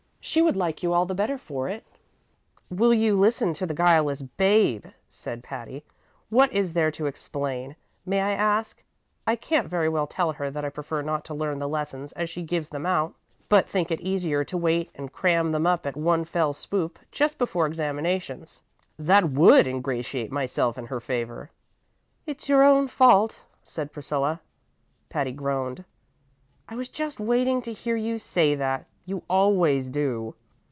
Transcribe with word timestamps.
She 0.23 0.43
would 0.43 0.55
like 0.55 0.83
you 0.83 0.93
all 0.93 1.07
the 1.07 1.15
better 1.15 1.35
for 1.37 1.67
it." 1.67 1.83
"Will 2.69 2.93
you 2.93 3.15
listen 3.15 3.55
to 3.55 3.65
the 3.65 3.73
guileless 3.73 4.21
babe!" 4.21 4.85
said 5.09 5.43
Patty. 5.43 5.83
"What 6.29 6.53
is 6.53 6.73
there 6.73 6.91
to 6.91 7.07
explain, 7.07 7.75
may 8.05 8.21
I 8.21 8.31
ask? 8.33 8.83
I 9.25 9.35
can't 9.35 9.67
very 9.67 9.89
well 9.89 10.05
tell 10.05 10.33
her 10.33 10.51
that 10.51 10.63
I 10.63 10.69
prefer 10.69 11.01
not 11.01 11.25
to 11.25 11.33
learn 11.33 11.57
the 11.57 11.67
lessons 11.67 12.11
as 12.11 12.29
she 12.29 12.43
gives 12.43 12.69
them 12.69 12.85
out, 12.85 13.15
but 13.49 13.67
think 13.67 13.89
it 13.89 13.99
easier 14.01 14.43
to 14.43 14.57
wait 14.57 14.91
and 14.93 15.11
cram 15.11 15.51
them 15.51 15.65
up 15.65 15.87
at 15.87 15.97
one 15.97 16.23
fell 16.23 16.53
swoop, 16.53 16.99
just 17.11 17.39
before 17.39 17.65
examinations. 17.65 18.61
That 18.99 19.31
would 19.31 19.65
ingratiate 19.65 20.31
myself 20.31 20.77
in 20.77 20.85
her 20.85 20.99
favor!" 20.99 21.49
"It's 22.27 22.47
your 22.47 22.61
own 22.63 22.87
fault," 22.87 23.43
said 23.63 23.91
Priscilla. 23.91 24.39
Patty 25.09 25.31
groaned. 25.31 25.83
"I 26.69 26.75
was 26.75 26.89
just 26.89 27.19
waiting 27.19 27.59
to 27.63 27.73
hear 27.73 27.95
you 27.95 28.19
say 28.19 28.53
that! 28.53 28.85
You 29.03 29.23
always 29.27 29.89
do." 29.89 30.35